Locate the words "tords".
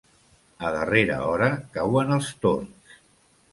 2.47-2.99